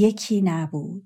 یکی 0.00 0.08
بود 0.08 0.12
یکی 0.12 0.40
نبود 0.40 1.02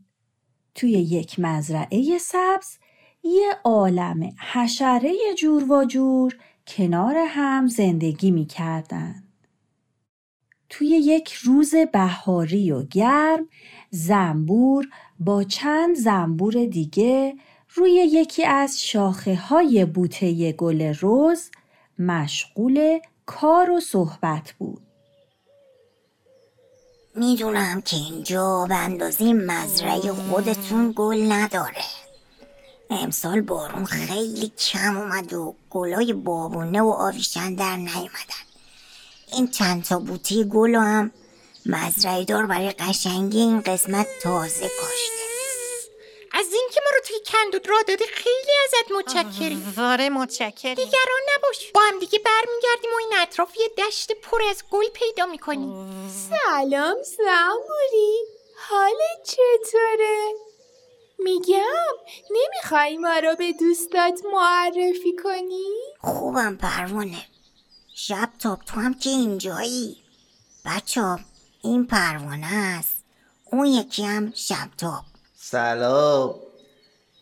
توی 0.74 0.90
یک 0.90 1.40
مزرعه 1.40 2.18
سبز 2.18 2.78
یه 3.22 3.56
عالم 3.64 4.32
حشره 4.52 5.12
جور 5.38 5.72
و 5.72 5.84
جور 5.84 6.36
کنار 6.66 7.16
هم 7.28 7.66
زندگی 7.66 8.30
می 8.30 8.46
کردن. 8.46 9.24
توی 10.68 10.88
یک 10.88 11.32
روز 11.32 11.74
بهاری 11.92 12.70
و 12.70 12.82
گرم 12.82 13.48
زنبور 13.90 14.88
با 15.20 15.44
چند 15.44 15.96
زنبور 15.96 16.66
دیگه 16.66 17.36
روی 17.74 17.90
یکی 17.90 18.44
از 18.44 18.82
شاخه 18.84 19.36
های 19.36 19.84
بوته 19.84 20.52
گل 20.52 20.94
روز 20.94 21.50
مشغول 21.98 22.98
کار 23.26 23.70
و 23.70 23.80
صحبت 23.80 24.54
بود. 24.58 24.83
می‌دونم 27.16 27.80
که 27.80 27.96
اینجا 27.96 28.66
به 28.68 28.74
اندازه 28.74 29.32
مزرعه 29.32 30.12
خودتون 30.12 30.92
گل 30.96 31.32
نداره. 31.32 31.84
امسال 32.90 33.40
بارون 33.40 33.84
خیلی 33.84 34.52
کم 34.58 34.96
اومد 34.96 35.32
و 35.32 35.54
گلای 35.70 36.12
بابونه 36.12 36.82
و 36.82 36.88
آویشن 36.88 37.54
در 37.54 37.76
نیومدن. 37.76 38.44
این 39.32 39.48
چند 39.50 39.84
تا 39.84 39.98
بوتی 39.98 40.44
گل 40.44 40.74
هم 40.74 41.10
مزرعه 41.66 42.24
دار 42.24 42.46
برای 42.46 42.70
قشنگی 42.70 43.38
این 43.38 43.60
قسمت 43.60 44.06
تازه 44.22 44.70
کاشته 44.80 45.24
از 46.32 46.46
اینکه 46.52 46.80
ما 46.84 46.90
رو 46.94 47.00
توی 47.06 47.13
کندود 47.26 47.68
را 47.68 47.76
دادی 47.88 48.04
خیلی 48.04 48.52
ازت 48.64 48.92
متشکریم. 48.92 49.74
واره 49.76 50.08
متشکریم. 50.08 50.74
دیگران 50.74 51.20
نباش. 51.36 51.70
با 51.74 51.80
هم 51.80 51.98
دیگه 51.98 52.18
برمیگردیم 52.18 52.90
و 52.92 52.96
این 52.98 53.12
اطراف 53.22 53.56
یه 53.56 53.86
دشت 53.86 54.12
پر 54.12 54.42
از 54.50 54.62
گل 54.70 54.88
پیدا 54.94 55.26
می‌کنیم. 55.26 55.70
سلام 56.30 56.96
زنبوری 57.02 58.18
حالت 58.68 59.22
چطوره؟ 59.24 60.32
میگم 61.18 61.94
نمی‌خوای 62.30 62.96
ما 62.96 63.18
رو 63.18 63.36
به 63.36 63.52
دوستات 63.52 64.20
معرفی 64.32 65.16
کنی؟ 65.24 65.66
خوبم 66.00 66.56
پروانه. 66.56 67.26
شب 67.94 68.30
تاب 68.42 68.58
تو 68.66 68.80
هم 68.80 68.94
که 68.94 69.10
اینجایی. 69.10 69.96
بچه 70.66 71.18
این 71.62 71.86
پروانه 71.86 72.46
است. 72.54 72.96
اون 73.44 73.66
یکی 73.66 74.02
هم 74.02 74.32
شب 74.36 74.68
تاب. 74.78 75.04
سلام. 75.36 76.40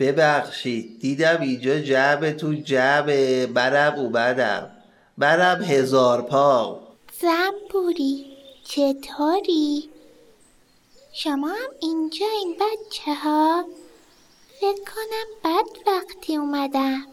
ببخشید 0.02 1.00
دیدم 1.00 1.38
اینجا 1.40 1.78
جعب 1.78 2.32
تو 2.32 2.54
جعبه 2.54 3.46
برم 3.46 3.94
اومدم. 3.98 4.70
برم 5.18 5.62
هزار 5.62 6.22
پا 6.22 6.80
زنبوری 7.20 8.26
چطوری؟ 8.64 9.88
شما 11.12 11.48
هم 11.48 11.70
اینجا 11.80 12.26
این 12.40 12.56
بچه 12.56 13.14
ها؟ 13.14 13.64
فکر 14.60 14.80
کنم 14.94 15.28
بد 15.44 15.88
وقتی 15.88 16.36
اومدم. 16.36 17.06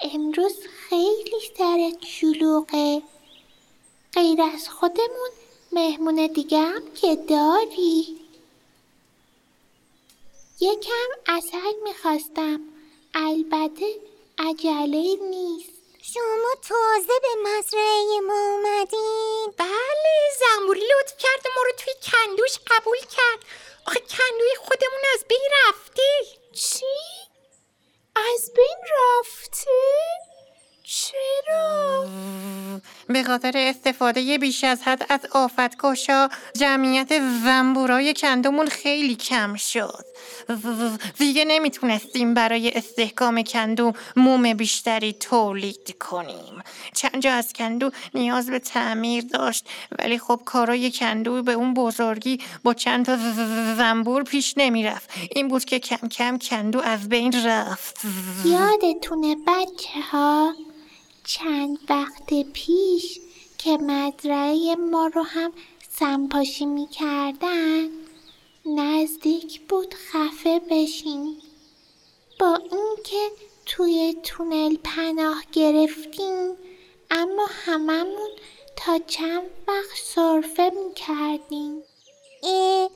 امروز 0.00 0.54
خیلی 0.88 1.40
سرت 1.58 2.04
شلوغه. 2.06 3.02
غیر 4.14 4.42
از 4.54 4.68
خودمون 4.68 5.30
مهمون 5.72 6.28
دیگه 6.34 6.58
هم 6.58 6.82
که 6.94 7.16
داری. 7.16 8.23
یکم 10.60 11.08
اصل 11.26 11.74
می‌خواستم. 11.82 12.60
البته 13.14 14.00
عجله 14.38 15.16
نیست. 15.30 15.70
شما 16.02 16.54
تازه 16.68 17.18
به 17.22 17.34
مزرعه 17.42 18.20
ما 18.20 18.50
اومدین. 18.50 19.54
بله 19.58 20.14
زنبوری 20.40 20.80
لطف 20.80 21.16
کرد 21.18 21.46
ما 21.56 21.62
رو 21.62 21.72
توی 21.78 21.94
کندوش 22.12 22.58
قبول 22.66 22.98
کرد. 22.98 23.44
آخه 23.86 24.00
کندوی 24.00 24.54
خودمون 24.58 25.00
از 25.14 25.24
بین 25.28 25.48
رفته 25.68 26.02
چی؟ 26.52 26.86
از 28.16 28.52
بین 28.56 28.78
رفته؟ 28.96 29.70
به 33.14 33.22
خاطر 33.22 33.52
استفاده 33.56 34.38
بیش 34.38 34.64
از 34.64 34.82
حد 34.82 35.06
از 35.08 35.20
آفتکشا 35.32 36.28
جمعیت 36.56 37.20
زنبورای 37.44 38.14
کندومون 38.14 38.66
خیلی 38.66 39.14
کم 39.14 39.54
شد. 39.54 40.04
دیگه 41.18 41.44
نمی‌تونستیم 41.44 42.34
برای 42.34 42.70
استحکام 42.70 43.42
کندو 43.42 43.92
موم 44.16 44.54
بیشتری 44.54 45.12
تولید 45.12 45.96
کنیم. 45.98 46.62
چند 46.94 47.22
جا 47.22 47.32
از 47.32 47.52
کندو 47.52 47.90
نیاز 48.14 48.50
به 48.50 48.58
تعمیر 48.58 49.24
داشت 49.24 49.66
ولی 49.98 50.18
خب 50.18 50.40
کارای 50.44 50.90
کندو 50.90 51.42
به 51.42 51.52
اون 51.52 51.74
بزرگی 51.74 52.40
با 52.64 52.74
چند 52.74 53.06
تا 53.06 53.16
زنبور 53.76 54.22
پیش 54.22 54.54
نمی‌رفت. 54.56 55.10
این 55.30 55.48
بود 55.48 55.64
که 55.64 55.78
کم 55.78 56.08
کم 56.08 56.38
کندو 56.38 56.80
از 56.80 57.08
بین 57.08 57.46
رفت. 57.46 58.00
یادتونه 58.44 59.36
بچه 59.46 60.00
ها 60.12 60.54
چند 61.24 61.78
وقت 61.88 62.52
پیش 62.52 63.20
که 63.58 63.76
مزرعه 63.76 64.76
ما 64.76 65.06
رو 65.06 65.22
هم 65.22 65.52
سنپاشی 65.88 66.66
می‌کردن 66.66 67.88
نزدیک 68.66 69.60
بود 69.60 69.94
خفه 69.94 70.60
بشین 70.70 71.36
با 72.40 72.54
اینکه 72.56 73.30
توی 73.66 74.16
تونل 74.22 74.76
پناه 74.84 75.44
گرفتیم 75.52 76.56
اما 77.10 77.46
هممون 77.50 78.30
تا 78.76 78.98
چند 79.06 79.50
وقت 79.68 79.98
سرفه 80.04 80.72
می‌کردیم. 80.86 81.82
اه 82.42 82.90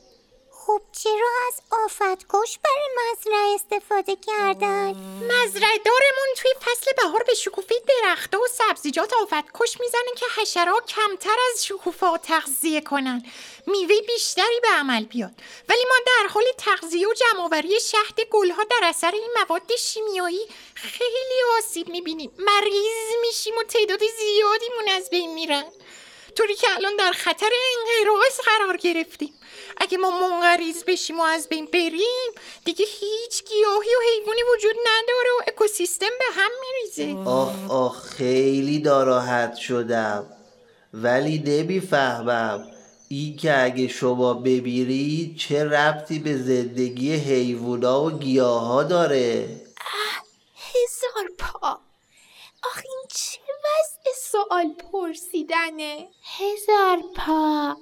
خب 0.68 0.82
چرا 0.92 1.28
از 1.48 1.60
آفتکش 1.84 2.58
برای 2.64 2.88
مزرعه 2.96 3.54
استفاده 3.54 4.16
کردن؟ 4.16 4.90
مزرعه 5.22 5.78
دارمون 5.84 6.28
توی 6.36 6.50
فصل 6.60 6.92
بهار 6.96 7.22
به 7.22 7.34
شکوفه 7.34 7.74
درخته 7.88 8.36
و 8.36 8.46
سبزیجات 8.46 9.12
آفتکش 9.12 9.80
می‌زنن 9.80 10.14
که 10.16 10.26
حشرها 10.40 10.80
کمتر 10.80 11.36
از 11.52 11.66
شکوفه 11.66 12.18
تغذیه 12.22 12.80
کنن. 12.80 13.22
میوه 13.66 14.00
بیشتری 14.00 14.60
به 14.62 14.68
عمل 14.68 15.04
بیاد. 15.04 15.32
ولی 15.68 15.84
ما 15.88 15.96
در 16.06 16.28
حال 16.28 16.44
تغذیه 16.58 17.08
و 17.08 17.14
جمعآوری 17.14 17.80
شهد 17.80 18.20
گلها 18.30 18.64
در 18.64 18.80
اثر 18.82 19.10
این 19.10 19.30
مواد 19.36 19.76
شیمیایی 19.76 20.48
خیلی 20.74 21.42
آسیب 21.58 21.88
می‌بینیم. 21.88 22.32
مریض 22.38 23.20
میشیم 23.20 23.58
و 23.58 23.62
تعداد 23.62 24.00
زیادیمون 24.18 24.88
از 24.88 25.10
بین 25.10 25.34
میرن. 25.34 25.64
طوری 26.38 26.54
که 26.54 26.66
الان 26.76 26.96
در 26.96 27.12
خطر 27.12 27.50
انقراض 27.78 28.40
قرار 28.44 28.76
گرفتیم. 28.76 29.34
اگه 29.76 29.98
ما 29.98 30.10
منقریض 30.20 30.84
بشیم 30.84 31.20
و 31.20 31.22
از 31.22 31.48
بین 31.48 31.66
بریم 31.66 32.32
دیگه 32.64 32.86
هیچ 32.86 33.44
گیاهی 33.44 33.88
و 33.88 34.00
حیوانی 34.12 34.40
وجود 34.54 34.76
نداره 34.80 35.30
و 35.38 35.42
اکوسیستم 35.48 36.06
به 36.18 36.24
هم 36.34 36.50
میریزه. 36.60 37.30
آخ 37.30 37.70
آخ 37.70 38.04
خیلی 38.04 38.78
ناراحت 38.78 39.56
شدم. 39.56 40.26
ولی 40.94 41.38
نمی‌فهمم 41.38 42.70
این 43.08 43.36
که 43.36 43.62
اگه 43.64 43.88
شما 43.88 44.34
بمیری 44.34 45.36
چه 45.38 45.64
ربطی 45.64 46.18
به 46.18 46.36
زندگی 46.36 47.14
حیوونا 47.14 48.02
و 48.04 48.10
گیاها 48.10 48.82
داره؟ 48.82 49.48
هزار 50.56 51.28
پا 51.38 51.68
آخ 52.62 52.82
این 52.84 52.97
چه 52.97 52.97
وضع 52.97 52.97
سوال 54.32 54.74
پرسیدنه. 54.92 56.08
هزار 56.38 57.02
پا. 57.16 57.76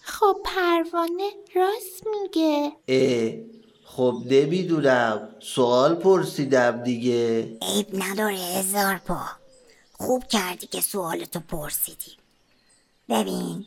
خب 0.00 0.36
پروانه 0.44 1.30
راست 1.54 2.06
میگه. 2.06 2.72
اه 2.88 3.32
خب 3.84 4.22
نمی‌دونم. 4.24 5.28
سوال 5.40 5.94
پرسیدم 5.94 6.82
دیگه. 6.82 7.58
عیب 7.62 7.86
نداره 7.92 8.36
هزار 8.36 8.98
پا. 8.98 9.20
خوب 9.92 10.24
کردی 10.28 10.66
که 10.66 10.80
سوالتو 10.80 11.40
پرسیدی. 11.40 12.12
ببین 13.08 13.66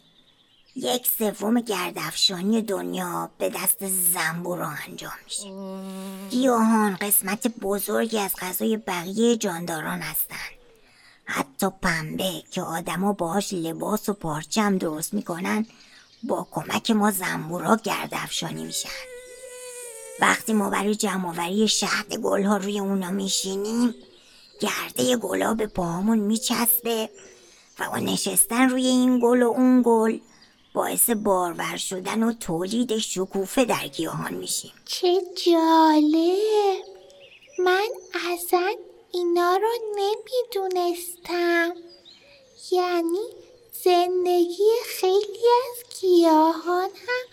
یک 0.75 1.07
سوم 1.07 1.61
گردافشانی 1.61 2.61
دنیا 2.61 3.31
به 3.37 3.49
دست 3.49 3.87
زنبورا 3.87 4.73
انجام 4.87 5.13
میشه. 5.25 5.49
گیاهان 6.29 6.95
قسمت 6.95 7.47
بزرگی 7.47 8.19
از 8.19 8.35
غذای 8.41 8.77
بقیه 8.77 9.37
جانداران 9.37 9.99
هستن. 9.99 10.56
حتی 11.27 11.67
پنبه 11.81 12.43
که 12.51 12.61
آدما 12.61 13.13
باهاش 13.13 13.53
لباس 13.53 14.09
و 14.09 14.13
پارچم 14.13 14.77
درست 14.77 15.13
می‌کنن 15.13 15.65
با 16.23 16.47
کمک 16.51 16.91
ما 16.91 17.11
زنبورا 17.11 17.75
گردافشانی 17.83 18.63
میشن. 18.63 18.89
وقتی 20.19 20.53
ما 20.53 20.69
برای 20.69 20.95
جمعآوری 20.95 21.67
شهد 21.67 22.15
گلها 22.15 22.57
روی 22.57 22.79
اونا 22.79 23.11
میشینیم 23.11 23.95
گرده 24.59 25.17
گلا 25.17 25.53
به 25.53 25.67
پاهامون 25.67 26.19
میچسبه 26.19 27.09
و 27.79 27.89
با 27.89 27.97
نشستن 27.97 28.69
روی 28.69 28.87
این 28.87 29.19
گل 29.23 29.43
و 29.43 29.47
اون 29.47 29.81
گل 29.85 30.17
باعث 30.73 31.09
بارور 31.09 31.77
شدن 31.77 32.23
و 32.23 32.33
تولید 32.33 32.97
شکوفه 32.97 33.65
در 33.65 33.87
گیاهان 33.87 34.33
میشیم. 34.33 34.71
چه 34.85 35.21
جالب! 35.45 36.83
من 37.59 37.87
اصلا 38.33 38.73
اینا 39.11 39.57
رو 39.57 39.69
نمی‌دونستم. 39.95 41.75
یعنی 42.71 43.27
زندگی 43.83 44.71
خیلی 44.85 45.47
از 45.47 45.99
گیاهان 46.01 46.89
هم 46.89 47.25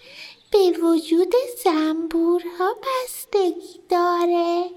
به 0.53 0.79
وجود 0.79 1.35
زنبورها 1.65 2.77
بستگی 2.83 3.81
داره. 3.89 4.71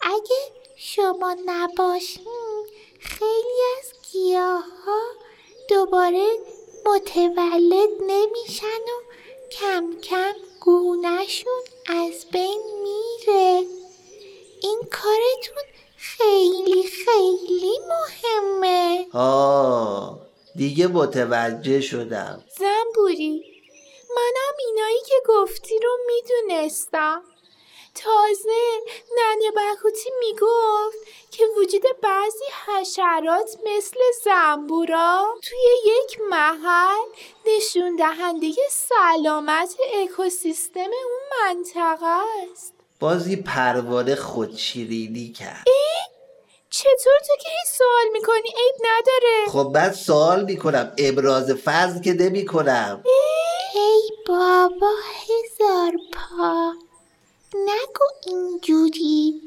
اگه 0.00 0.52
شما 0.76 1.36
نباشین 1.46 2.66
خیلی 3.00 3.60
از 3.78 4.12
گیاهها 4.12 5.00
دوباره 5.68 6.26
متولد 6.86 7.90
نمیشن 8.06 8.66
و 8.66 9.02
کم 9.50 10.00
کم 10.02 10.32
گونهشون 10.60 11.62
از 11.86 12.24
بین 12.32 12.62
خیلی 17.14 17.78
مهمه. 17.88 19.06
آه 19.12 20.18
دیگه 20.56 20.86
متوجه 20.86 21.80
شدم. 21.80 22.44
زنبوری 22.58 23.44
منم 24.16 24.54
اینایی 24.68 25.00
که 25.06 25.14
گفتی 25.28 25.78
رو 25.78 25.90
می‌دونستم. 26.06 27.22
تازه 27.94 28.80
ننه 29.16 29.50
بخوتی 29.56 30.10
می‌گفت 30.20 30.98
که 31.30 31.44
وجود 31.58 31.82
بعضی 32.02 32.44
حشرات 32.66 33.56
مثل 33.66 33.98
زنبورا 34.24 35.26
توی 35.42 35.92
یک 35.96 36.20
محل 36.30 37.08
نشون 37.46 37.96
دهنده 37.96 38.52
سلامت 38.70 39.74
اکوسیستم 39.94 40.80
اون 40.80 41.22
منطقه 41.42 42.06
است. 42.52 42.74
بازی 43.00 43.36
پروانه 43.36 44.14
خودشیرینی 44.14 45.32
کرد. 45.32 45.64
چطور 46.76 47.18
تو 47.26 47.34
که 47.42 47.48
هیچ 47.48 47.78
سوال 47.78 48.12
می‌کنی؟ 48.12 48.48
عیب 48.48 48.76
نداره. 48.80 49.46
خب 49.48 49.72
بعد 49.74 49.92
سوال 49.92 50.44
می‌کنم. 50.44 50.92
ابراز 50.98 51.50
فضل 51.50 52.00
که 52.00 52.12
نمی 52.12 52.46
کنم 52.46 53.02
ای 53.74 54.10
بابا 54.26 54.90
هزار 55.28 55.92
پا. 56.12 56.72
نگو 57.54 58.04
اینجوری. 58.26 59.42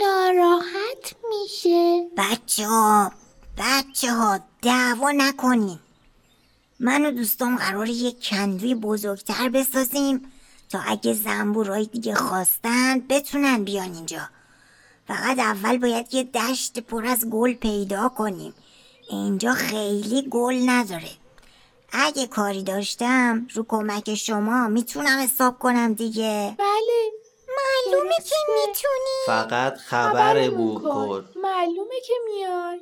ناراحت 0.00 1.14
میشه. 1.28 2.06
بچه 2.16 2.66
ها 2.66 3.12
بچه 3.58 4.12
ها 4.12 4.40
دعوا 4.62 5.10
نکنین. 5.10 5.78
من 6.80 7.06
و 7.06 7.10
دوستام 7.10 7.56
قرار 7.56 7.88
یک 7.88 8.28
کندوی 8.28 8.74
بزرگتر 8.74 9.48
بسازیم 9.48 10.32
تا 10.70 10.78
اگه 10.86 11.12
زنبورای 11.12 11.86
دیگه 11.86 12.14
خواستن 12.14 13.00
بتونن 13.08 13.64
بیان 13.64 13.94
اینجا. 13.94 14.28
فقط 15.08 15.38
اول 15.38 15.78
باید 15.78 16.14
یه 16.14 16.24
دشت 16.24 16.78
پر 16.78 17.06
از 17.06 17.30
گل 17.30 17.52
پیدا 17.52 18.08
کنیم. 18.08 18.54
اینجا 19.10 19.52
خیلی 19.52 20.28
گل 20.30 20.62
نداره. 20.66 21.10
اگه 21.92 22.26
کاری 22.26 22.62
داشتم 22.62 23.46
رو 23.54 23.64
کمک 23.68 24.14
شما 24.14 24.68
می‌تونم 24.68 25.18
حساب 25.18 25.58
کنم 25.58 25.94
دیگه. 25.94 26.54
بله. 26.58 27.12
معلومه 27.56 28.14
که 28.14 28.36
می‌تونی. 28.54 29.26
فقط 29.26 29.76
خبرمون 29.76 30.82
کن. 30.82 31.24
معلومه 31.42 32.00
که 32.06 32.14
میای. 32.26 32.80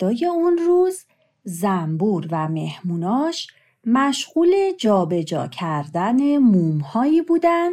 فردای 0.00 0.26
اون 0.26 0.58
روز 0.58 1.04
زنبور 1.44 2.28
و 2.30 2.48
مهموناش 2.48 3.46
مشغول 3.84 4.72
جابجا 4.78 5.46
کردن 5.46 6.36
مومهایی 6.36 7.22
بودن 7.22 7.70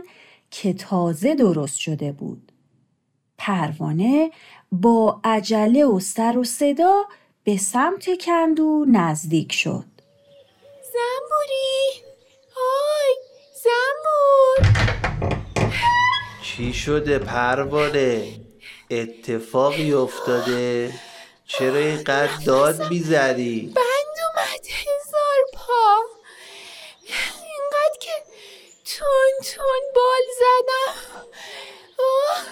که 0.52 0.74
تازه 0.74 1.36
درست 1.36 1.78
شده 1.80 2.12
بود. 2.12 2.52
پروانه 3.38 4.32
با 4.72 5.22
عجله 5.24 5.86
و 5.86 6.00
سر 6.00 6.38
و 6.38 6.44
صدا 6.44 7.04
به 7.44 7.58
سمت 7.58 8.10
کندو 8.22 8.86
نزدیک 8.92 9.52
شد. 9.52 9.86
زنبوری 10.84 12.04
های 12.56 13.16
زنبور 13.64 14.88
چی 16.44 16.74
شده 16.74 17.20
پروانه 17.20 18.24
اتفاقی 18.92 19.94
افتاده 19.94 20.92
چرا 21.48 21.76
اینقدر 21.76 22.36
داد 22.46 22.90
می‌زنی؟ 22.90 23.74
بند 23.76 24.18
اومد. 24.28 24.66
هزار 24.66 25.40
پا. 25.54 26.04
اینقدر 27.04 27.98
که 28.00 28.12
تون 28.86 29.54
تون 29.56 29.82
بال 29.96 30.24
زدم. 30.40 31.22
آه. 32.00 32.46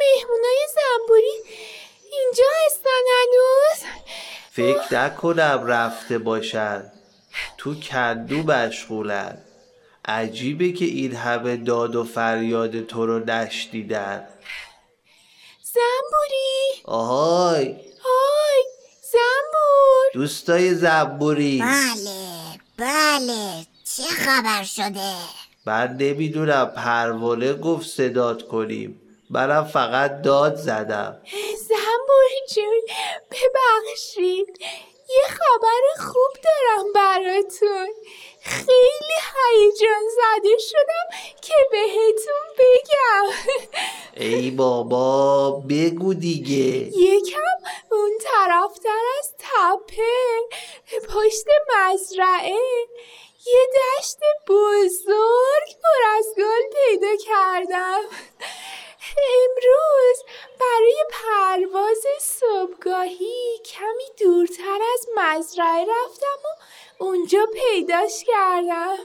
مهمونای 0.00 0.68
زنبوری 0.74 1.42
اینجا 2.12 2.44
هستن 2.66 2.90
هنوز. 2.90 3.92
فکر 4.52 4.94
نکنم 4.94 5.64
رفته 5.66 6.18
باشن. 6.18 6.92
تو 7.58 7.80
کندو 7.80 8.36
مشغولن. 8.36 9.42
عجیبه 10.04 10.72
که 10.72 10.84
این 10.84 11.16
همه 11.16 11.56
داد 11.56 11.96
و 11.96 12.04
فریاد 12.04 12.86
تو 12.86 13.06
رو 13.06 13.18
نشنیدن. 13.18 14.28
زنبوری. 15.62 16.65
آهای. 16.86 17.66
های 18.02 18.64
زنبور. 19.12 20.10
دوستای 20.14 20.74
زنبوری. 20.74 21.62
بله 21.62 22.60
بله. 22.76 23.66
چه 23.96 24.02
خبر 24.02 24.62
شده؟ 24.64 25.14
من 25.66 25.96
نمی‌دونم 26.00 26.72
پروانه 26.76 27.52
گفت 27.52 27.88
صدات 27.88 28.48
کنیم. 28.48 29.00
منم 29.30 29.64
فقط 29.64 30.22
داد 30.22 30.56
زدم. 30.56 31.20
زنبوری 31.68 32.40
جون 32.54 32.80
ببخشید. 33.30 34.60
یه 35.08 35.24
خبر 35.28 36.10
خوب 36.12 36.32
دارم 36.44 36.92
براتون. 36.94 37.88
خیلی 38.46 39.16
هیجان 39.34 40.02
زده 40.16 40.58
شدم 40.58 41.32
که 41.42 41.54
بهتون 41.70 42.46
بگم. 42.58 43.24
ای 44.16 44.50
بابا 44.50 45.50
بگو 45.50 46.14
دیگه. 46.14 46.98
یکم 46.98 47.56
اون 47.90 48.10
طرفتر 48.20 49.02
از 49.18 49.32
تپه 49.38 50.02
پشت 51.08 51.46
مزرعه. 51.76 52.56
یه 53.46 53.66
دشت 53.74 54.18
بزرگ 54.48 55.68
پر 55.82 56.18
از 56.18 56.26
گل 56.36 56.76
پیدا 56.76 57.16
کردم 57.16 58.00
امروز 59.18 60.22
برای 60.60 61.04
پرواز 61.10 62.04
صبحگاهی 62.20 63.58
کمی 63.64 64.04
دورتر 64.20 64.78
از 64.94 65.06
مزرعه 65.16 65.80
رفتم 65.82 66.38
و 66.44 67.04
اونجا 67.04 67.46
پیداش 67.70 68.24
کردم. 68.26 68.96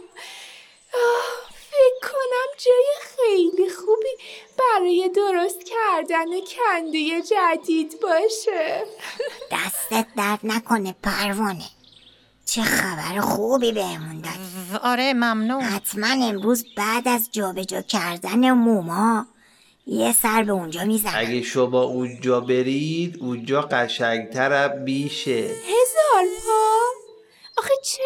آه، 0.94 1.51
فکر 1.72 2.12
کنم 2.12 2.58
جای 2.58 2.86
خیلی 3.01 3.70
خوبی 3.70 4.10
برای 4.60 5.10
درست 5.15 5.60
کردن 5.65 6.25
کنده 6.25 7.22
جدید 7.22 8.00
باشه. 8.01 8.86
دستت 9.51 10.08
درد 10.18 10.39
نکنه 10.44 10.96
پروانه. 11.03 11.65
چه 12.46 12.62
خبر 12.62 13.22
خوبی 13.22 13.72
بهمون 13.72 14.22
دادی. 14.22 14.77
آره 14.84 15.13
ممنون. 15.13 15.62
حتما 15.62 16.08
امروز 16.08 16.65
بعد 16.77 17.08
از 17.08 17.30
جابجا 17.32 17.82
کردن 17.82 18.51
موما 18.51 19.25
یه 19.88 20.13
سر 20.13 20.44
به 20.44 20.51
اونجا 20.51 20.84
می‌زنم 20.84 21.13
اگه 21.15 21.41
شما 21.41 21.82
اونجا 21.82 22.39
برید 22.39 23.18
اونجا 23.22 23.62
قشنگترم 23.62 24.82
میشه. 24.82 25.41
هزار 25.41 26.25
پا 26.46 26.77
آخه 27.58 27.74
چه 27.84 28.03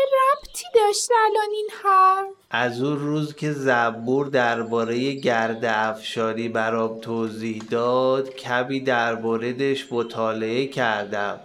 ربطی 0.75 0.85
داشت 0.85 1.09
الان 1.25 1.51
این 1.55 1.69
حرف؟ 1.83 2.27
از 2.51 2.81
اون 2.81 2.99
روز 2.99 3.35
که 3.35 3.51
زنبور 3.51 4.27
درباره 4.27 5.13
گرد 5.13 5.65
افشاری 5.65 6.49
برام 6.49 6.99
توضیح 6.99 7.63
داد 7.69 8.35
کمی 8.35 8.79
در 8.79 9.15
موردش 9.15 9.91
مطالعه 9.91 10.67
کردم. 10.67 11.39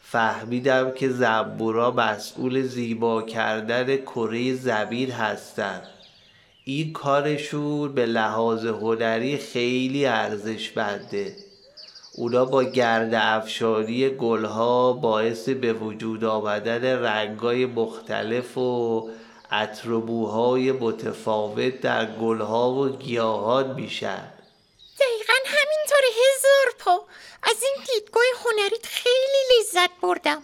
فهمیدم 0.00 0.90
که 0.90 1.08
زنبورا 1.08 1.90
مسئول 1.90 2.62
زیبا 2.62 3.22
کردن 3.22 3.96
کره 3.96 4.54
زمین 4.54 5.10
هستند 5.10 5.88
این 6.64 6.92
کارشون 6.92 7.92
به 7.94 8.06
لحاظ 8.06 8.66
هنری 8.66 9.36
خیلی 9.36 10.06
ارزشمنده. 10.06 11.36
اونا 12.18 12.44
با 12.44 12.62
گرد 12.62 13.14
افشاری 13.14 14.10
گلها 14.10 14.92
باعث 14.92 15.48
به 15.48 15.72
وجود 15.72 16.24
آمدن 16.24 16.84
رنگای 16.84 17.66
مختلف 17.66 18.58
و 18.58 19.10
عطربوهای 19.50 20.72
متفاوت 20.72 21.80
در 21.80 22.06
گلها 22.06 22.70
و 22.70 22.88
گیاهان 22.88 23.74
میشن. 23.74 24.32
دقیقا 25.00 25.34
همینطور 25.44 26.02
هزار 26.10 26.74
پا. 26.78 27.04
از 27.42 27.56
این 27.62 27.84
دیدگاه 27.86 28.24
هنریت 28.44 28.86
خیلی 28.86 29.60
لذت 29.60 29.90
بردم. 30.02 30.42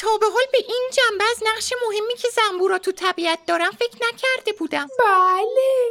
تا 0.00 0.18
به 0.20 0.26
حال 0.26 0.44
به 0.52 0.58
این 0.58 0.90
جنبه 0.92 1.24
از 1.30 1.42
نقش 1.46 1.72
مهمی 1.88 2.14
که 2.14 2.28
زنبورا 2.28 2.78
تو 2.78 2.92
طبیعت 2.92 3.38
دارن 3.46 3.70
فکر 3.70 3.96
نکرده 3.96 4.52
بودم. 4.58 4.88
بله. 4.98 5.90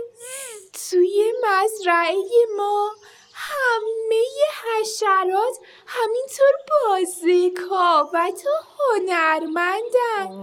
توی 0.89 1.33
مزرعه 1.43 2.15
ما 2.57 2.91
همه 3.39 4.23
حشرات 4.63 5.57
همینطور 5.87 6.53
بازیکا 6.69 8.09
و 8.13 8.31
تا 8.43 8.49
هنرمندن 8.77 10.35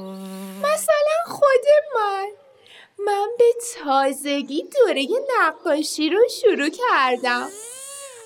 مثلا 0.63 1.25
خود 1.27 1.65
من. 1.95 2.27
من 2.99 3.29
به 3.39 3.45
تازگی 3.75 4.63
دوره 4.63 5.07
نقاشی 5.39 6.11
رو 6.11 6.29
شروع 6.29 6.69
کردم. 6.69 7.49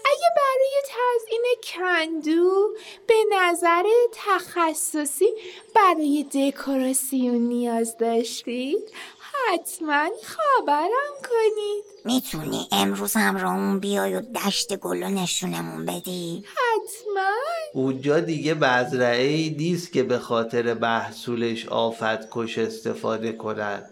اگه 0.05 0.29
برای 0.37 0.83
تزیین 0.85 1.45
کندو 1.63 2.75
به 3.07 3.15
نظر 3.33 3.83
تخصصی 4.13 5.29
برای 5.75 6.27
دکوراسیون 6.35 7.35
نیاز 7.35 7.97
داشتید 7.97 8.93
حتما 9.21 10.09
خبرم 10.23 11.15
کنید. 11.29 11.85
می‌تونی 12.05 12.69
امروز 12.73 13.13
همراهمون 13.17 13.81
بیای 13.81 14.15
و 14.15 14.21
دشت 14.21 14.77
گلو 14.77 15.09
نشونمون 15.09 15.87
بدی؟ 15.87 16.45
حتما. 16.47 17.31
اونجا 17.75 18.21
دیگه 18.21 18.55
مزرعه 18.55 19.27
ای 19.27 19.51
نیست 19.59 19.93
که 19.93 20.03
به 20.03 20.19
خاطر 20.19 20.75
محصولش 20.75 21.69
آفت 21.69 22.31
کش 22.31 22.59
استفاده 22.59 23.33
کنن. 23.33 23.91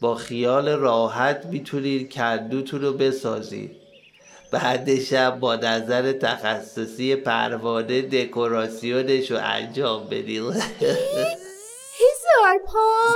با 0.00 0.14
خیال 0.14 0.68
راحت 0.68 1.46
می‌تونید 1.46 2.12
کندوتون 2.12 2.80
رو 2.80 2.92
بسازید. 2.92 3.85
بعدشم 4.50 5.40
با 5.40 5.56
نظر 5.56 6.12
تخصصی 6.12 7.16
پروانه 7.16 8.02
دکوراسیونش 8.02 9.30
رو 9.30 9.38
انجام 9.42 10.06
بدید 10.06 10.42
هزار 12.00 12.58
پا 12.66 13.12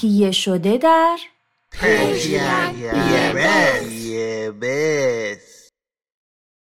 تهیه 0.00 0.30
شده 0.30 0.76
در 0.76 1.18
یه 3.90 4.50
بس. 4.50 5.39